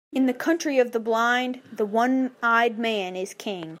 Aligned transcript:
In 0.11 0.25
the 0.25 0.33
country 0.33 0.79
of 0.79 0.93
the 0.93 0.99
blind, 0.99 1.61
the 1.71 1.85
one-eyed 1.85 2.79
man 2.79 3.15
is 3.15 3.35
king. 3.35 3.69